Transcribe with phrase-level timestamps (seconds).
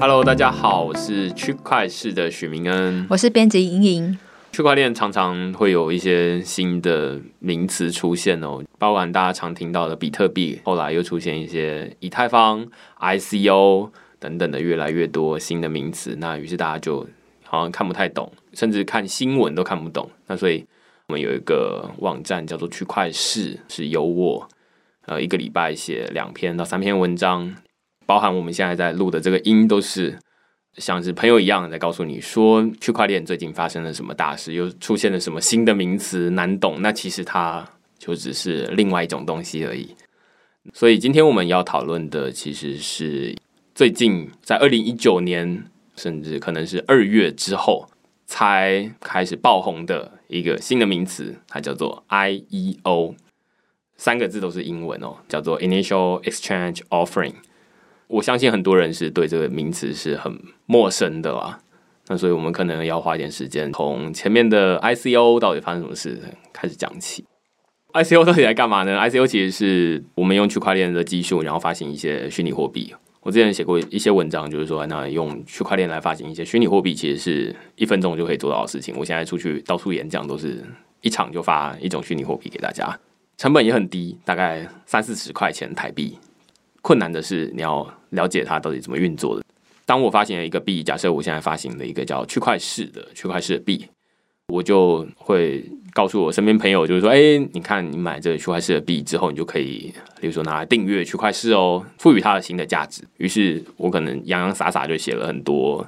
[0.00, 4.18] Hello，大家好，我是区块市的许明恩，我是编辑莹莹。
[4.50, 12.66] 区块链常常会有一些新的名词出现哦，包含大家常听到的比特币，后来又出现一些以太坊、
[12.98, 17.06] ICO 等等的越来越多新的名词，那于是大家就
[17.44, 20.08] 好像看不太懂，甚至看新闻都看不懂。
[20.28, 20.64] 那所以
[21.08, 24.48] 我们有一个网站叫做区块市，是由我
[25.04, 27.54] 呃一个礼拜写两篇到三篇文章，
[28.10, 30.18] 包含我们现在在录的这个音都是。
[30.76, 39.94] 像是朋友一样在告诉你说，区块链最近发生了什么大事，又出现了什么新的名词难懂，那其实它就只是另外一种东西而已。
[40.72, 43.36] 所以今天我们要讨论的其实是
[43.74, 45.64] 最近在二零一九年，
[45.96, 47.88] 甚至可能是二月之后
[48.24, 53.16] 才开始爆红的一个新的名词，它叫做 IEO，
[53.96, 57.34] 三个字都是英文哦，叫做 Initial Exchange Offering。
[58.10, 61.60] 我相信很多人是对这个名词是很陌生的啦，
[62.08, 66.20] 那所以我们可能要花一点时间，从前面的 ICO 到底发生什么事
[66.52, 67.24] 开始讲起。
[67.92, 72.92] ICO 到底来干嘛呢？ICO 其实是我们用区块链的技术，然后发行一些虚拟货币。
[73.20, 78.94] 我之前写过一些文章，就是说那用区块链来发行一些虚拟货币，其实是一分钟就可以做到的事情。
[78.98, 80.64] 我现在出去到处演讲，都是
[81.00, 82.98] 一场就发一种虚拟货币给大家，
[83.36, 86.18] 成本也很低，大概三四十块钱台币。
[86.82, 89.44] 困难的是，你要了解它到底怎么运作的。
[89.86, 93.86] 当我发行了一个币，假设我现在发行了一个叫区块式的区块势的币，
[94.48, 103.02] 我就会告诉我身边朋友，就是说，哎，你看，你买这个区块势的币之后，你就可以，比如说拿来订阅区块势哦，赋予它的新的价值。
[103.16, 105.84] 于是，我可能洋洋洒洒就写了很多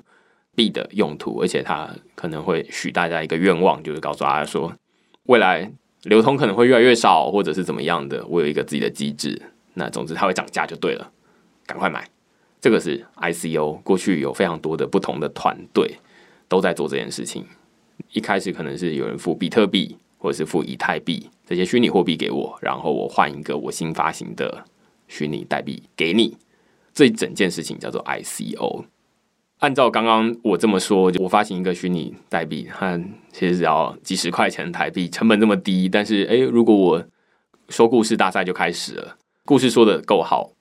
[0.56, 4.72] 币的用途，而且它可能会许大家一个愿望，就是告诉大家说，
[5.24, 5.70] 未来
[6.02, 8.26] 流通可能会越来越少，或者是怎么样的。
[8.26, 9.40] 我有一个自己的机制。
[9.74, 11.10] 那总之它会涨价就对了，
[11.72, 12.06] 赶快买。
[12.60, 15.96] 这个是 ICO，过去有非常多的不同的团队
[16.48, 17.46] 都在做这件事情。
[18.12, 24.62] 一开始可能是有人付比特币或者是付以太币这些虚拟货币给我，然后我换一个我新发行的
[25.08, 26.36] 虚拟代币给你。
[26.92, 28.84] 这一整件事情叫做 ICO。
[29.60, 33.00] 按照刚刚我这么说，我发行一个虚拟代币，它
[33.32, 35.88] 其实只要几十块钱台币，成本这么低。
[35.88, 37.02] 但是，诶，如果我
[37.70, 39.16] 说故事大赛就开始了。
[39.44, 40.52] 故事说的够好，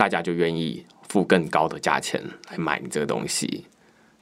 [0.00, 2.18] 大家就愿意付更高的价钱
[2.50, 3.66] 来买你这个东西。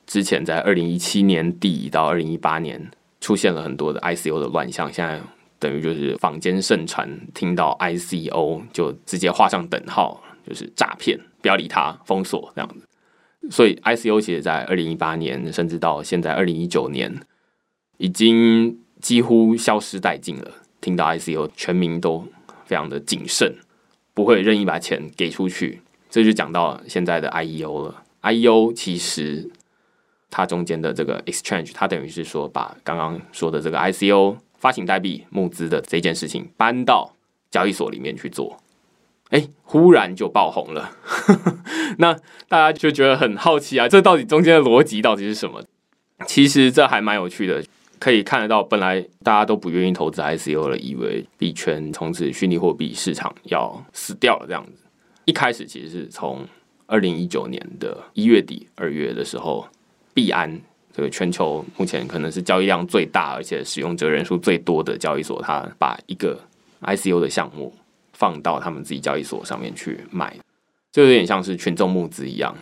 [0.09, 2.91] 之前在二零一七年底到二零一八年，
[3.21, 5.21] 出现了很多的 ICO 的乱象，现在
[5.61, 12.85] 等于就是坊间盛传，听到 ICO 就直接画上等号，就是诈骗，不要理它，封锁这样子。
[13.49, 17.21] 所以 ICO 其实，在二零一八年，甚至到现在二零一九年，
[17.99, 20.51] 已经几乎消失殆尽了。
[20.81, 22.27] 听到 ICO，全民都
[22.65, 23.55] 非常的谨慎。
[24.19, 25.81] 不会任意把钱给出去，
[26.11, 28.03] 这就讲到现在的 IEO 了。
[28.23, 29.49] IEO 其实
[30.29, 37.15] 它中间的这个 exchange，它等于是说把刚刚说的这个 ICO 发行代币募资的这件事情搬到
[37.49, 38.59] 交易所里面去做，
[39.31, 40.97] 哎，忽然就爆红了。
[41.99, 42.13] 那
[42.49, 45.63] 大家就觉得很好奇啊，这到底中间的逻辑到底是什么？
[46.27, 47.63] 其实这还蛮有趣的。
[47.99, 54.73] 可以看得到，本来大家都不愿意投资 ICO 了，以为币圈从此虚拟货币市场要死掉了这样子。
[55.25, 56.47] 一开始其实是从
[56.87, 59.67] 二零一九年的一月底、二月的时候，
[60.15, 60.61] 币安
[60.93, 66.41] 这个全球目前可能是交易量最大，而且使用者人数最多的交易所，它把一个
[66.83, 67.75] ICO 的项目
[68.13, 70.35] 放到他们自己交易所上面去卖，
[70.91, 72.57] 就有点像是群众募资一样。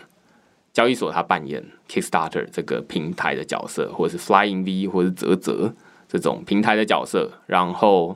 [0.76, 5.72] 交易所它扮演 Kickstarter 这个平台的角色，或者是 Flying V 或者是啧啧
[6.06, 8.14] 这种平台的角色，然后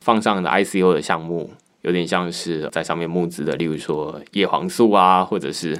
[0.00, 1.50] 放上的 ICO 的项目，
[1.80, 5.74] 有点像是在上面募资的，例如说叶黄素啊，或者是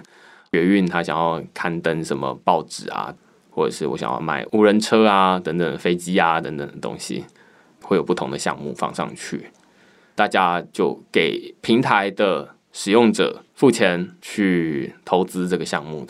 [0.51, 3.15] 学运他想要刊登什么报纸啊，
[3.51, 7.25] 或者是我想要买无人车啊等等飞机啊等等的东西，
[7.83, 9.47] 会有不同的项目放上去，
[10.17, 16.05] 大家就给平台的使用者付钱去投资这个项目。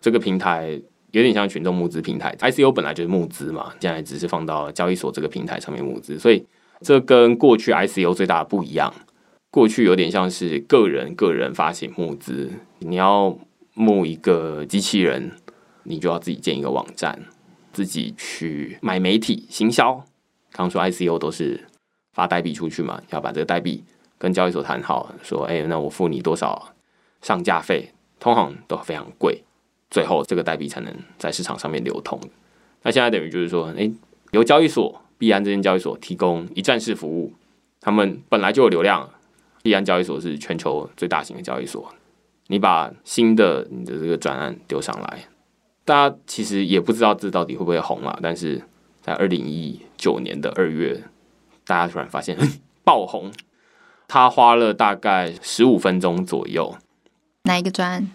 [0.00, 0.80] 这个平台
[1.10, 6.44] 有点像群众募资平台，ICO 本来就是募资嘛，现在只是放到交易所这个平台上面募资，所以
[6.80, 8.92] 这跟过去 ICO 最大的不一样。
[9.50, 13.36] 过去有点像是个人个人发行募资，你要
[13.74, 15.32] 募一个机器人，
[15.82, 17.20] 你就要自己建一个网站，
[17.72, 20.04] 自己去买媒体行销。
[20.52, 21.66] 刚说 ICO 都是
[22.12, 23.82] 发代币出去嘛，要把这个代币
[24.16, 26.72] 跟交易所谈好，说哎，那我付你多少
[27.20, 29.42] 上架费，通常都非常贵。
[29.90, 32.20] 最后，这个代币才能在市场上面流通。
[32.82, 33.92] 那现在等于就是说，诶，
[34.30, 37.34] 由交易所币安这间交易所提供一站式服务，
[37.80, 39.10] 他们本来就有流量。
[39.62, 41.92] 币安交易所是全球最大型的交易所，
[42.46, 45.24] 你把新的你的这个专案丢上来，
[45.84, 48.18] 大家其实也不知道这到底会不会红嘛。
[48.22, 48.62] 但是
[49.02, 51.02] 在二零一九年的二月，
[51.66, 52.38] 大家突然发现
[52.82, 53.30] 爆红。
[54.08, 56.76] 他花了大概十五分钟左右。
[57.44, 58.10] 哪一个专案？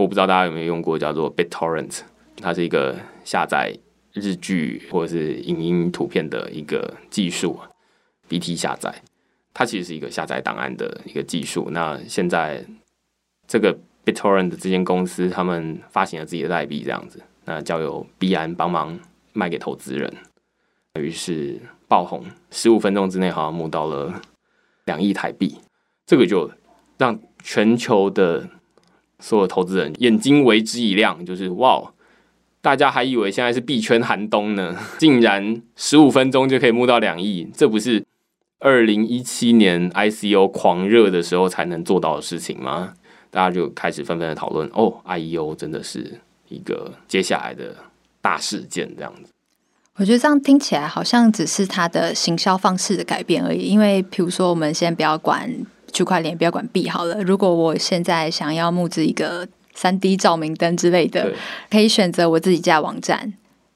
[0.00, 2.00] 我不知道大家有没有用过，叫做 BitTorrent，
[2.38, 3.76] 它是一个下载
[4.14, 7.60] 日剧或者是影音图片的一个技术
[8.26, 8.94] ，BT 下载。
[9.52, 11.68] 它其实是一个下载档案的一个技术。
[11.70, 12.64] 那现在
[13.46, 18.98] 这个 BitTorrent 这间公司，他们发行了自己的代币，这样子，那交由币安帮忙
[19.34, 20.10] 卖给投资人，
[20.98, 24.22] 于是爆红，十五分钟之内好像募到了。
[24.86, 25.58] 两亿台币，
[26.06, 26.50] 这个就
[26.96, 28.48] 让全球的
[29.20, 31.92] 所有投资人眼睛为之一亮，就是哇，
[32.60, 38.04] 大家还以为现在是币圈寒冬呢， 竟然十五分钟就可以募到两亿，这不是
[38.58, 42.94] 二零一七年 ICO 狂热的时候才能做到的事情吗？
[43.30, 47.76] 大家就开始纷纷的讨论，哦，IEO 真的是一个接下来的
[48.20, 49.30] 大事件，这样子。
[49.96, 53.60] 我觉得这样听起来好像只是它的行销方式的改变而已。
[53.60, 55.48] 因为，比如说，我们先不要管
[55.92, 57.22] 区块链，不要管币好了。
[57.22, 61.32] 如果我现在想要募资一个三 D 照明灯之类的，
[61.70, 63.32] 可以选择我自己家网站。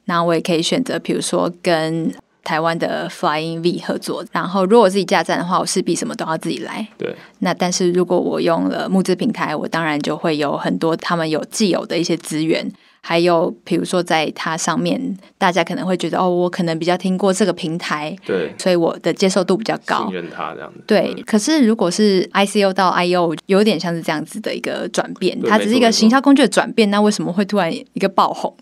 [0.07, 4.25] 那我也可以选择，比如说跟台湾的 Flying V 合作。
[4.31, 6.87] 然后，如果我自己架站的话，我势必什么都要自己来。
[6.97, 7.17] 对。
[7.41, 12.71] 那但是如果我用了募资平台，我当然就会有很多他们有既有的一些资源。
[13.07, 14.99] 还有，比如说，在它上面，
[15.37, 20.81] 大家可能会觉得，哦，我可能比较听过这个平台，对，所以我的接受度比较高，信任它这样子。
[20.87, 28.57] 对，可是如果是 ICO 到 IEO，有点像是这样子的一个转变，它只是一个行销工具的转变，那为什么会突然一个爆红？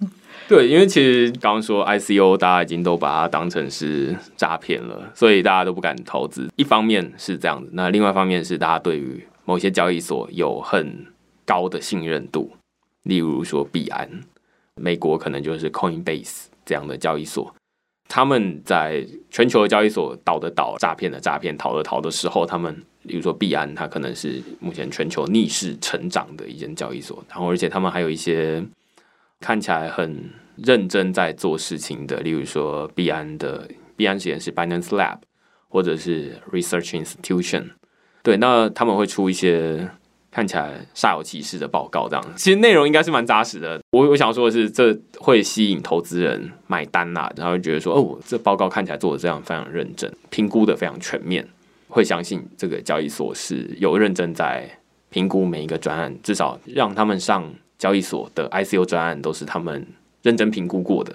[0.52, 6.46] 对，因为其实刚刚说 ICO，大家已经都把它当成是诈骗了，所以大家都不敢投资。
[6.56, 11.06] 一方面是这样子，那另外一方面是大家对于某些交易所有很
[11.46, 12.52] 高的信任度，
[13.04, 14.06] 例如说币安。
[14.78, 17.54] 美国可能就是 Coinbase 这样的交易所，
[18.06, 22.76] 他们在全球的交易所倒的倒，诈骗的诈骗，逃的逃的时候，他们
[23.06, 28.62] 比如说币安，它可能是目前全球逆势成长的一间交易所，然后而且他们还有一些
[29.40, 35.18] 看起来很认真在做事情的，例如说币安的币安实验室 Binance Lab，
[35.68, 37.70] 或者是 Research Institution，
[38.22, 39.88] 对，那他们会出一些。
[40.34, 43.78] 看起来煞有其事的报告，这样其实内容应该是蛮扎实的。
[43.90, 51.46] 我我想说的是，这会吸引投资人买单啦，然后觉得说，哦，这报告看起来做的这样非常认真，评估的非常全面，
[51.86, 54.66] 会相信这个交易所是有认真在
[55.10, 57.44] 评估每一个专案，至少让他们上
[57.76, 59.86] 交易所的 ICO 专案都是他们
[60.22, 61.14] 认真评估过的，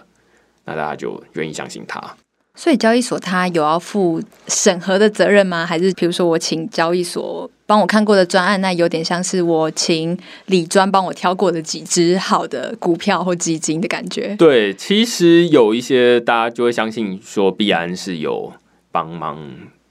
[0.66, 2.16] 那大家就愿意相信他。
[2.56, 5.64] 所以交易所它有要负审核的责任吗？
[5.64, 10.18] 还是比如说我请交易所帮我看过的专案，那有点像是我请
[10.48, 14.36] 李专帮我挑过的几只好的股票或基金的感觉？
[14.38, 18.52] 对，其实有一些大家就会相信说必然是有
[18.92, 19.38] 帮忙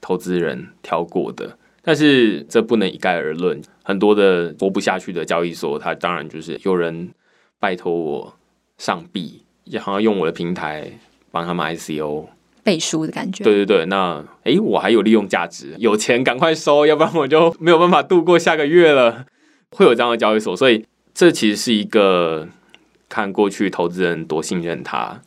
[0.01, 3.61] 投资人挑过的，但是这不能一概而论。
[3.83, 7.11] 很多的活不下去的交易所，它当然就是有人
[7.61, 8.33] 拜托我
[8.77, 10.91] 上币，然后用我的平台
[11.31, 12.27] 帮他们 ICO。
[12.63, 19.25] 背书的感觉，对对对，那诶，我还有利用价值，有钱赶快收，要不然我就没有办法度过下个月了。
[19.71, 22.45] 会有这样的交易所，所以这其实是一个
[23.07, 25.21] 看过去投资人多信任他。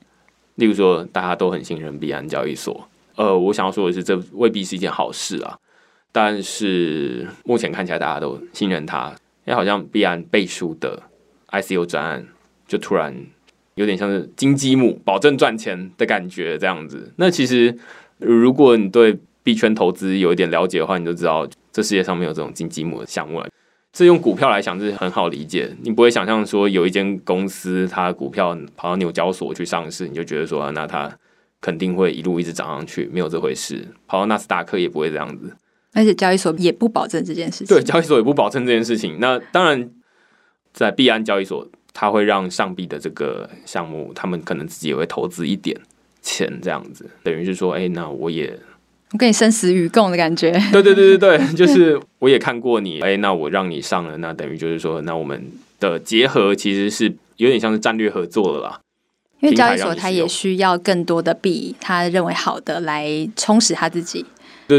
[0.57, 5.57] 例如说，大家都很信任币安交易所，呃，我想要说的是，这未必是一件好事啊。
[6.13, 9.09] 但是目前看起来大家都信任他，
[9.47, 11.03] 因为好像币安背书的
[11.51, 12.27] ICO 专案
[12.69, 13.17] 就突然。
[13.81, 17.11] 有点像是金鸡母，保证赚钱的感觉这样子。
[17.17, 17.75] 那其实，
[18.19, 23.49] 如果你对币圈投资有一点了解的话，你就知道这世界上没有这种金鸡母的项目了。
[23.91, 31.11] 这用股票来想是很好理解，你不会想象说有一间公司它的股票跑到纽交所去上市，你就觉得说那它
[31.63, 33.89] 肯定会一路一直涨上去，没有这回事。
[34.07, 35.57] 跑到纳斯达克也不会这样子，
[35.95, 37.69] 而且交易所也不保证这件事情。
[37.75, 39.17] 对，交易所也不保证这件事情。
[39.19, 39.89] 那当然，
[40.75, 41.67] 在币安交易所。
[41.93, 45.79] 他会让上币的这个项目，他们可能自己也会投资一点
[46.23, 48.59] 钱，这样子，等于是说，哎，那我也
[49.13, 50.53] 我跟你生死与共的感觉。
[50.73, 58.81] 对对对对对，就是我也看过你，哎，那我让你上了，那等于就是说，那我们的结合其实是有点像是战略合作了啦。
[59.41, 64.27] 因为交易所他也需要更多的币，他认为好的来充实他自己。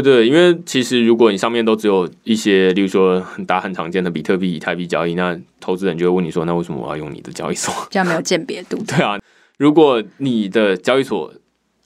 [0.00, 8.82] 对，因为其实如果你上面都只有一些，例如说大家很常见的比特币、以太币交易，那投资人就会问你说：“那为什么我要用你的交易所？”这样没有鉴别度。
[8.88, 9.20] 对啊，
[9.58, 11.30] 如果你的交易所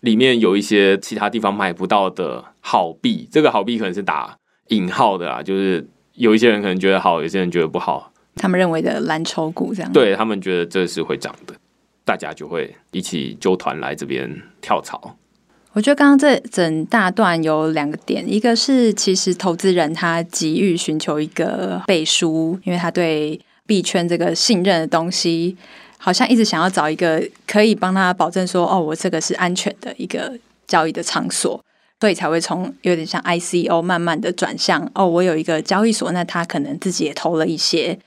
[0.03, 5.85] 里面有一些其他地方买不到的好币，这个好币可能是打引号的啊，就是
[6.15, 9.93] 有一些人可能觉得好，有些人觉得不好，他们认为的蓝筹股这样。
[9.93, 11.55] 对，他们觉得这是会涨的，
[12.05, 15.17] 大家就会一起揪团来这边跳槽。
[15.77, 25.55] 我觉得刚刚这整大段有两个点，一个是其实投资人他急于寻求一个背书，因为他对币圈这个信任的东西，
[25.99, 30.33] 好像一直想要找一个可以帮他保证说，哦，我这个是安全的一个
[30.67, 31.63] 交易的场所，
[32.01, 37.99] 所以才会从有点像 ICO 慢慢的转向，哦，我有一个交易所，那他可能自己也投了一些。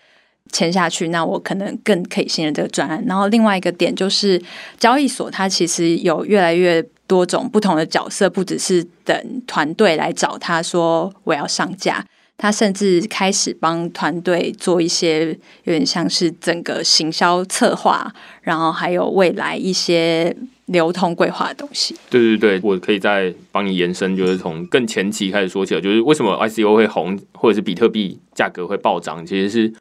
[0.52, 3.04] 签下去，那我可能更可以信任这个专案。
[3.08, 4.42] 然后另外一个点就是，
[4.78, 12.06] 交易所它其实有越来越多种不同的角色，不只是等团队来找他说我要上架，
[12.38, 15.28] 他甚至开始帮团队做一些
[15.64, 20.36] 有点像是整个行销策划，然后还有未来一些
[20.68, 21.96] 流通规划的东西。
[22.10, 29.74] 对对对，我可以再帮你延伸，就是从更前期开始说起来，就是为什么 ICO 会红，或者是比特币价格会暴涨，其实是。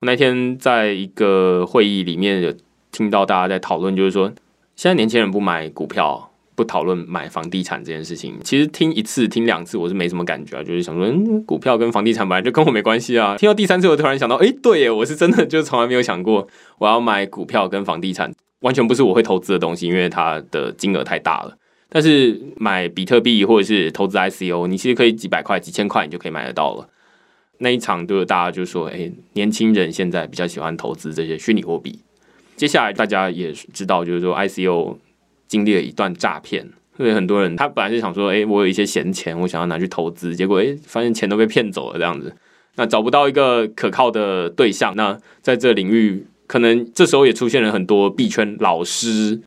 [0.00, 2.52] 那天在一个会议里面有
[2.90, 4.32] 听到大家在讨论，就是说
[4.74, 8.34] 现在年轻人不买股票，不讨论买房地产这件事情。
[8.42, 13.36] 其实听一次、听两次，我是没什么感觉啊，就是想说，嗯，股票跟房地产本来就跟我没关系啊。
[13.36, 21.56] 听到第三次，我突然想到，哎，对耶，我是真的就从来没有想过我要买股票跟房地产，完全不是我会投资的东西，因为它的金额太大了。
[21.90, 26.88] 但是买比特币或者是投资 ICO，你其实可以几百块、几千块，你就可以买得到了。
[27.62, 31.98] 那一场，就是大家就说：“哎、年轻人现在比较喜欢投资这些虚拟货币。”
[32.56, 34.96] 接下来大家也知道，就是说 ICO
[35.46, 42.34] 经历了一段诈骗，所以很多人他本来是想说：“哎、我有一些闲钱，我想要拿去投资。”结果哎、欸，发现钱都被骗走了，这样子，
[42.76, 44.96] 那找不到一个可靠的对象。
[44.96, 49.38] 那在这领域，可能这时候也出现了很多币圈老师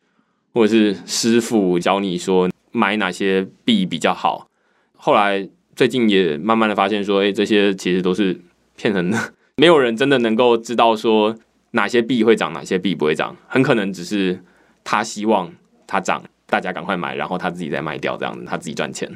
[0.54, 4.48] 或者是师傅教你说买哪些币比较好。
[4.96, 5.50] 后来。
[5.76, 8.40] 最近也慢慢的发现说，哎、这些其实都是
[8.76, 11.36] 骗人的，没有人真的能够知道说
[11.72, 14.44] 哪些币会涨，哪些币不会涨，很可能只是
[14.84, 15.52] 他希望
[15.88, 19.10] 它涨，大家赶快买，然后他自己再卖掉，这样子他自己赚钱。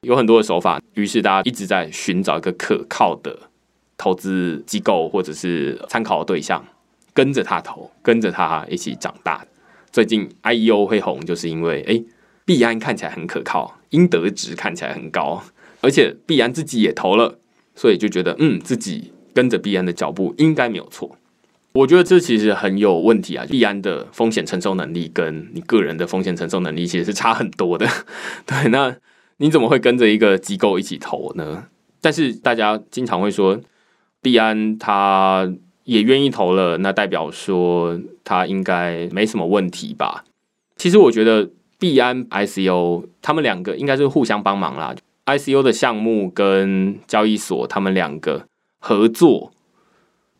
[0.00, 3.38] 有很多的手法，于是大家一直在寻找一个可靠的
[3.96, 6.64] 投资机构或者是参考对象，
[7.14, 9.46] 跟着他投，跟着他一起长大。
[9.92, 12.02] 最近 IEO 会红，就是因为哎，
[12.44, 15.44] 币安看起来很可靠，应得值看起来很高。
[15.82, 17.38] 而且必安自己也投了，
[17.74, 21.18] 所以就觉得嗯，自己跟着必安的脚步应该没有错。
[21.74, 23.46] 我觉得这其实很有问题啊！
[23.46, 27.86] 币安的风险承受能力跟你个人的风险承受能力其实是差很多的。
[28.44, 28.94] 对，那
[29.38, 31.64] 你怎么会跟着一个机构一起投呢？
[32.02, 33.58] 但是大家经常会说，
[34.20, 35.50] 币安他
[35.84, 40.24] 也愿意投了，那代表说他应该没什么问题吧？
[40.76, 41.48] 其实我觉得
[41.78, 44.94] 币安 ICO 他们两个应该是互相帮忙啦。
[45.24, 48.46] I C U 的项目跟交易所他们两个
[48.80, 49.52] 合作，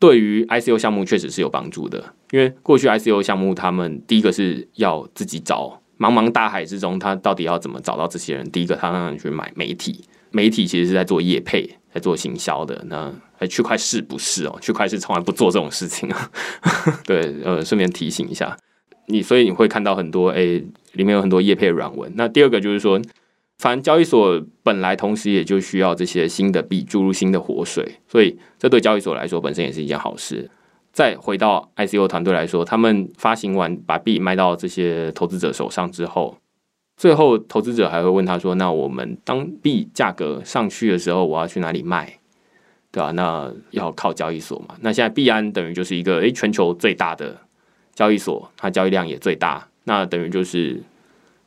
[0.00, 2.14] 对于 I C U 项目确实是有帮助的。
[2.32, 8.50] 因为过去 I C U 项目，他们第一个是要自己找，茫茫大海之中，他到底要怎么找到这些人？
[8.50, 12.84] 第一个，他让人去买媒体，媒体其实是在做业配，在做行销的。
[12.88, 14.58] 那区块是不是哦？
[14.60, 16.30] 区块是从来不做这种事情啊。
[17.06, 18.56] 对，呃，顺便提醒一下
[19.06, 22.10] 你，所以你会看到很多诶、里面有很多业配软文。
[22.16, 23.00] 那第二个就是说。
[23.62, 30.50] 反正交易所本来同时也就需要这些新的币注入新的活水，所以这对交易所来说本身也是一件好事。
[30.92, 36.36] 再回到 ICO 团队来说，他们发行完把币卖到这些投资者手上之后，
[36.96, 42.18] 最后投资者还会问他说：“那我们当币价格上去的时候，我要去哪里卖？
[42.90, 43.12] 对吧？
[43.12, 44.74] 那要靠交易所嘛。
[44.80, 47.38] 那现在币安等于就是一个诶全球最大的
[47.94, 50.82] 交易所，它交易量也最大，那等于就是。”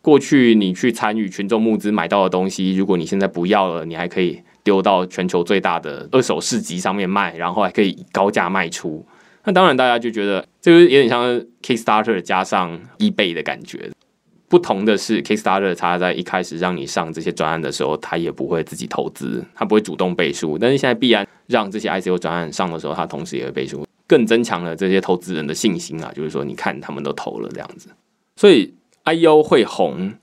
[0.05, 9.03] 过去你去参与群众募资买到的东西，如果你现在不要了，你还可以丢到全球最大的二手市集上面卖，然后还可以高价卖出。
[9.45, 13.89] 那当然，大家就觉得这个有点像 Kickstarter 加上 eBay 的感觉。
[14.47, 20.55] 不同的是，Kickstarter 它在一开始让你上这些专案的时候，它也不会自己投资，它不会主动背书。
[20.55, 26.13] 但是现在必然让这些 ICO 专案上的时候，它同时也会背书，更增强了这些投资人的信心啊。
[26.15, 27.89] 就是说，你看他们都投了这样子，
[28.35, 28.71] 所以。
[29.05, 30.13] IEO 会红，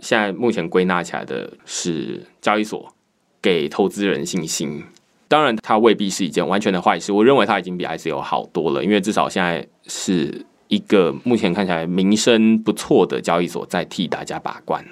[0.00, 2.94] 现在目前归纳起来的是交易所
[3.42, 4.82] 给投资人信心。
[5.28, 7.12] 当然，它未必是一件完全的坏事。
[7.12, 14.82] 我认为它已经比 ICO 好多了，因为至少现在是一个目前看起来名声不错的交易所在替大家把关。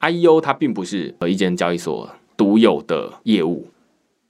[0.00, 3.66] IEO 它并不是一间交易所独有的业务，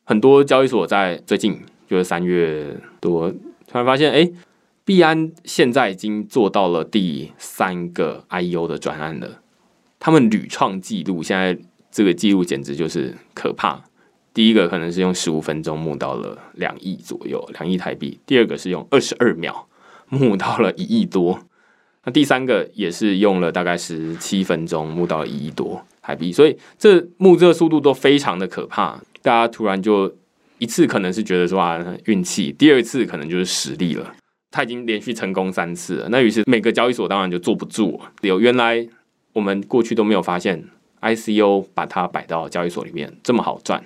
[0.04, 4.30] 很多交易所在最近就是三月多突然发现，哎。
[4.90, 9.40] 币安现在已经做到了第三个 IEO 的专案了，
[10.00, 11.56] 他们屡创纪录，现在
[11.92, 13.84] 这个纪录简直就是可怕。
[14.34, 19.68] 第一个可能是用十五分钟募到了两亿左右，两亿台币；第二个是用二十二秒
[20.08, 21.38] 募到了一亿多；
[22.02, 26.32] 那第三个也是用了大概十七分钟募到了一亿多台币。
[26.32, 30.12] 所以这募这个速度都非常的可怕，大家突然就
[30.58, 34.16] 一次可能是觉得说啊运气，第二次可能就是实力了。
[34.50, 38.00] 他已经连续成功三次了，那于是每个交易所当然就坐不住。
[38.22, 38.86] 有原来
[39.32, 40.64] 我们过去都没有发现
[41.00, 43.82] ，ICO 把它摆到交易所里面这么好赚。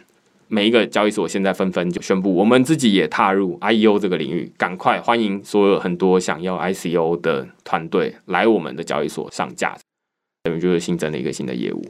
[0.48, 9.76] 每一个交易所现在纷纷就宣布，我们自己也踏入 IEO 这个领域，赶快欢迎所有很多想要 ICO 的团队来我们的交易所上架，
[10.44, 11.84] 等于就是新增了一个新的业务。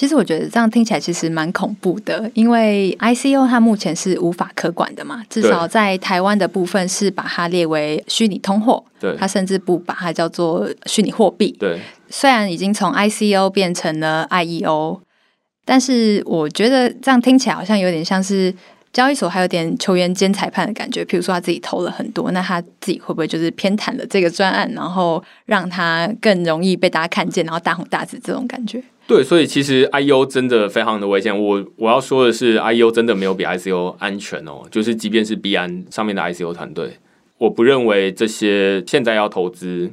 [0.00, 11.54] 其实我觉得这样听起来其实蛮恐怖的，因为 ICO 它目前是无法可管的嘛，至少在台湾的部分是把它列为虚拟通货，对，它甚至不把它叫做虚拟货币。
[11.60, 11.78] 对，
[12.08, 15.00] 虽然已经从 ICO 变成了 IEO，
[15.66, 18.54] 但是我觉得这样听起来好像有点像是
[18.94, 21.04] 交易所还有点球员兼裁判的感觉。
[21.04, 28.82] 譬如说他自己投了很多，那他自己会不会就是偏袒了这个专案，然后让他更容易被大家看见，然后大红大紫这种感觉？
[29.10, 31.36] 对，所以其实 IEO 真的非常的危险。
[31.36, 34.62] 我我要说的是，IEO 真的没有比 ICO 安全哦。
[34.70, 36.92] 就是即便是币安上面的 ICO 团队，
[37.36, 39.90] 我不认为这些现在要投资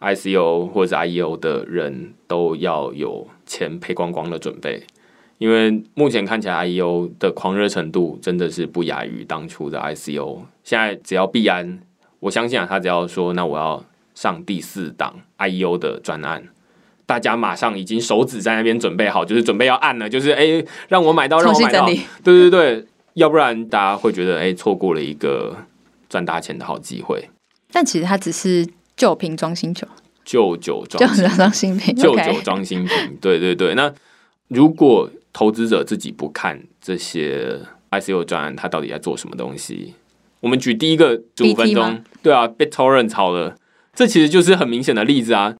[0.00, 4.82] ICO 或者 IEO 的人都要有钱赔光光的准备，
[5.36, 10.38] 因为目前看起来 IEO 的狂热程度真的是不亚于当初的 ICO。
[10.62, 11.80] 现在只要币安，
[12.18, 16.44] 我相信啊，他只要说那我要上第四档 IEO 的专案。
[17.06, 25.56] 大家马上已经手指在那边准备好，就是准备要按了，就是哎、欸，让我买到，让我买到，对对对，要不然大家会觉得哎，错、欸、过了一个
[26.08, 27.28] 赚大钱的好机会。
[27.70, 29.86] 但其实它只是旧瓶装新酒，
[30.24, 33.18] 旧酒装新瓶，旧酒装新瓶。
[33.20, 33.92] 对对对，那
[34.48, 37.58] 如果投资者自己不看这些
[37.90, 39.94] ICO 专案，它到底在做什么东西？
[40.40, 43.56] 我们举第一个十五分钟，对啊，BitTorrent 好了，
[43.94, 45.54] 这其实就是很明显的例子啊。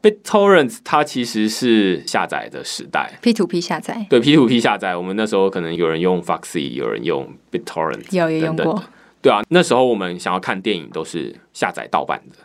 [0.00, 4.96] BitTorrent 它其实是下载的时代，P2P 下载，对 P2P 下载。
[4.96, 8.80] 我们那时候可能有人用 Foxy，有人用 BitTorrent，有也用过。
[9.20, 12.36] 对啊，那时候我们想要看电影都是下载盗版的。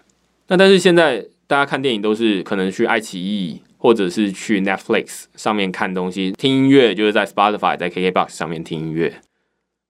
[0.48, 9.22] 那但是现在大家看电影都是可能去爱奇艺或者是去 Netflix 上面看东西，听音乐就是在 Spotify、在 KKBox 上面听音乐，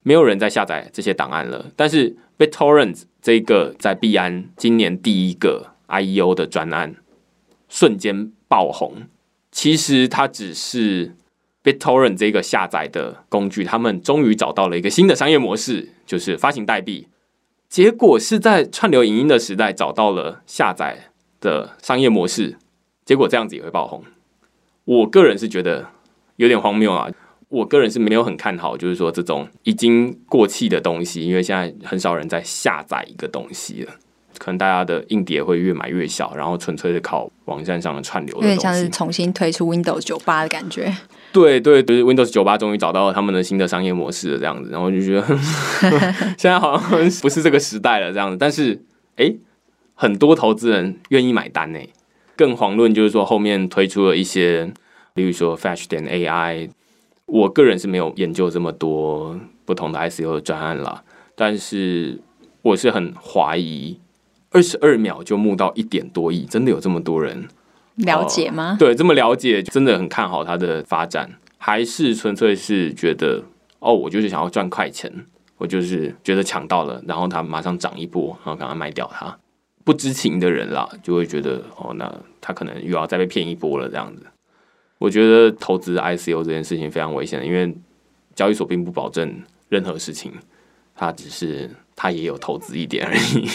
[0.03, 1.67] 没有人在下载这些档案了。
[1.77, 6.95] 但是 BitTorrent 这个在币安今年第一个 IEO 的专案。
[7.73, 9.07] 瞬间爆红，
[9.51, 11.15] 其实它只是
[11.63, 17.07] BitTorrent 这个下载的工具，他们终于找到了一个新的商业模式，就是发行代币。
[17.67, 21.09] 结果是在串流影音的时代找到了下载
[21.41, 22.59] 的商业模式，
[23.03, 24.03] 结果这样子也会爆红。
[24.85, 25.87] 我个人是觉得
[26.35, 27.09] 有点荒谬啊，
[27.49, 33.93] 我个人是没有很看好，就是说这种已经过气的东西，因为现在很少人在下载一个东西了。
[34.43, 40.93] 可能大家的硬碟会越买越小，然后纯粹是靠网站上的串流的，有点像是重新推出 Windows 九八的感觉。
[41.31, 45.25] 对对对，就是 Windows 九八终于找到了他们的新的商业模式了，这样子，然后就觉得
[46.37, 48.35] 现在好像不是这个时代了，这样子。
[48.37, 48.83] 但是，
[49.15, 49.33] 哎，
[49.95, 51.79] 很多投资人愿意买单呢。
[52.35, 54.73] 更遑论就是说后面推出了一些，
[55.13, 56.69] 例如说 Fetch 点 AI，
[57.27, 62.19] 我个人是没有研究这么多不同的 ICO 的专案了，但是
[62.61, 63.99] 我是很怀疑。
[64.53, 67.47] 二十二秒就募到一点多亿，真的有这么多人
[67.95, 68.75] 了解吗？
[68.75, 73.43] 哦，对，这么了解，真的很看好它的发展，还是纯粹是觉得
[73.79, 75.11] 哦，我就是想要赚快钱，
[75.57, 79.37] 我就是觉得抢到了，然后它马上涨一波，然后赶快卖掉它。
[79.83, 84.25] 不知情的人啦，就会觉得哦，那他可能又要再被骗一波了这样子。
[84.97, 87.75] 我觉得投资 ICO 这件事情非常危险，因为
[88.33, 90.31] 交易所并不保证任何事情，
[90.95, 93.49] 它只是它也有投资一点而已。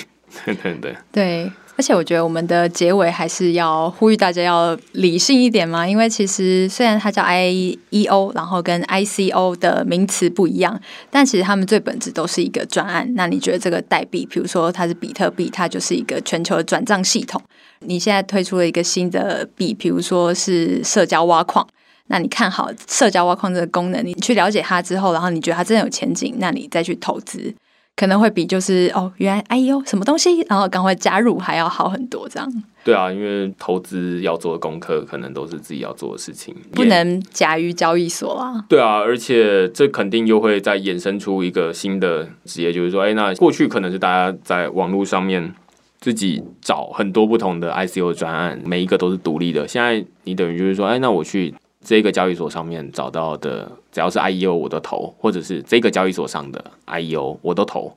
[0.45, 13.13] 对对 对，而且我觉得我们的结尾还是要呼吁大家要理性一点嘛，因为其实虽然它叫 IEO，然后跟 ICO 的名词不一样，但其实他们最本质都是一个专案。
[13.15, 17.41] 那你觉得这个代币，比如说它是比特币，它就是一个全球的转账系统。
[17.81, 21.67] 你现在推出了一个新的币，比如说是社交挖矿，
[22.09, 27.55] 那你看好社交挖矿这个功能，你去了解它之后，然后你觉得它真的有前景，那你再去投资。
[27.99, 32.49] 可能会比就是哦，原来哎呦什么东西，然后赶快加入还要好很多这样。
[32.85, 38.65] 对啊，因为投资要做的功课，可能都是自己要做的事情，不能假于交易所啊。
[38.69, 45.53] 对啊，而且这肯定又会再衍生出一个新的职业，就是说，哎，那过去可能是大家在网络上面
[46.01, 49.67] 自己找很多不同的 ICO 专案，每一个都是独立的。
[49.67, 51.53] 现在你等于就是说，哎，那我去
[51.85, 57.97] 这个交易所上面找到的，只要是 IEO 我都投，或者是这个交易所上的 IEO 我都投。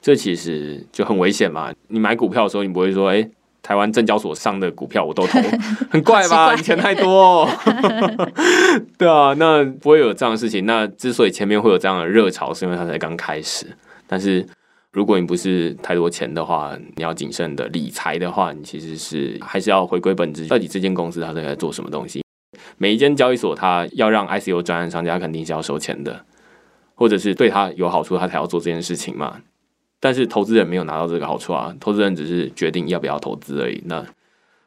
[0.00, 1.72] 这其实就很危险嘛。
[1.88, 3.26] 你买股票的时候，你不会说，哎，
[3.62, 5.38] 台湾证交所上的股票我都投，
[5.90, 6.52] 很怪吧？
[6.56, 7.48] 你钱太多，
[8.98, 10.66] 对啊，那不会有这样的事情。
[10.66, 13.66] 那之所以前面会有这样的热潮，是因为它才刚开始。
[14.06, 14.46] 但是
[14.92, 22.23] 如果你不是太多钱的话，你要谨慎的理财的话，你其实是还是要回归本质，到底这间公司它在做什么东西？
[22.78, 26.24] 每一间交易所，它要让 ICO 专案商家肯定是要收钱的，
[26.94, 29.40] 或者是对他有好处，他才要做这件事情嘛。
[30.00, 33.82] 但是投资人没有拿到这个好处啊，投资人只是决定要不要投资而已。
[33.86, 34.04] 那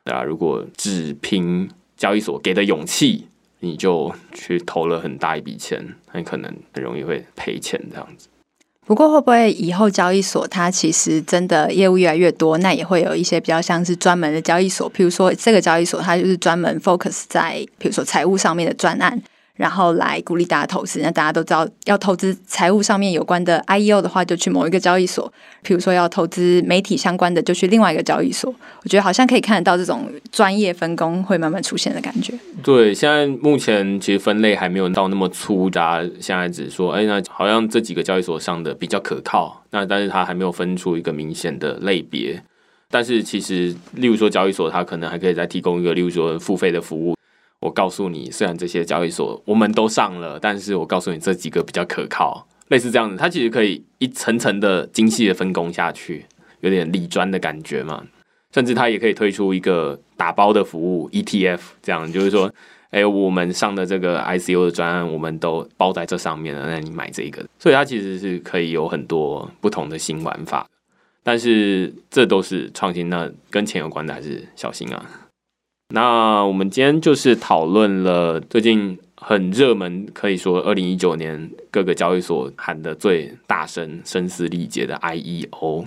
[0.03, 3.27] 大家如果只凭交易所给的勇气，
[3.59, 8.27] 你就去投了很大一笔钱，很可能很容易会赔钱这样子。
[8.87, 19.21] 不过会不会以后交易所它其实真的业务越来越多，那也会有一些比较像是专门的交易所，譬如说这个交易所它就是专门 focus 在譬如说财务上面的专案。
[19.57, 21.01] 然后来鼓励大家投资。
[21.01, 25.25] 那大家都知道，要投资财务上面有关的 IEO 的话，就去某一个交易所；
[25.65, 28.53] 譬如说要投资媒体相关的，就去另外一个交易所。
[28.83, 32.33] 我觉得好像可以看得到这种专业分工会慢慢出现的感觉。
[32.63, 39.63] 对，现在目前其实分类还没有到那么粗，大家现在只说，哎，那好像这几个交易所上的比较可靠。
[39.71, 42.41] 那但是它还没有分出一个明显的类别。
[42.89, 47.16] 但是其实，例如说交易所，它可能还可以再提供一个，例如说付费的服务。
[47.59, 56.25] 我告诉你，虽然这些交易所我们都上了，但是我告诉你这几个比较可靠，类似这样子，它其实可以一层层的精细的分工下去，
[56.61, 58.03] 有点理专的感觉嘛。
[58.53, 62.51] 甚至它也可以推出一个打包的服务 ETF，这样就是说，
[62.91, 70.65] 哎，我们上的这个 ICO 的专案，我们都包在这上面了，那你买这个，所以它其实是可以有很多不同的新玩法。
[71.23, 75.05] 但是这都是创新，那跟钱有关的还是小心啊。
[75.89, 85.85] 那我们今天就是讨论了最近很热门，可以说二零一九年各个交易所喊得最大声、声嘶力竭的 IEO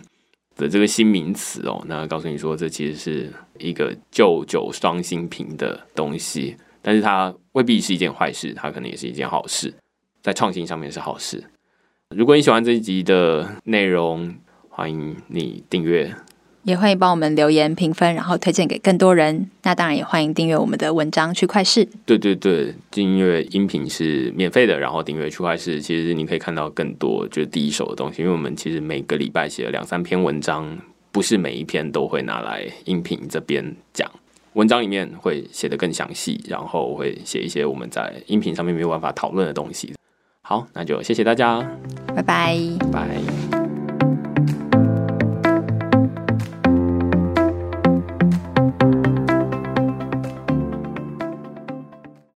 [0.57, 1.85] 的这个新名词哦。
[1.87, 9.73] 那告诉你说，这其实是一个旧酒双新瓶的东西，但是它未必是一件坏事，它可能也是一件好事，
[10.23, 11.45] 在创新上面是好事。
[12.17, 14.35] 如果你喜欢这一集的内容，
[14.71, 16.15] 欢迎你订阅。
[16.63, 19.51] 也欢迎帮我们留言评分，然后推荐给更多人。
[19.63, 21.89] 那当然也欢迎订阅我们的文章区块势。
[22.05, 28.23] 对对对，订阅音频是免费的，然后订阅区块势，其实你可以看到更多就是第一手的东西。
[28.23, 30.79] 因为我们其实每个礼拜写了两三篇文章，
[31.11, 34.11] 不是每一篇都会拿来音频这边讲。
[34.55, 39.95] 文章里面会写得更详细，然后会写一些我们在音频上面没有办法讨论的东西。
[40.43, 41.61] 好，那就谢谢大家，
[42.09, 42.59] 拜拜，
[42.93, 43.60] 拜。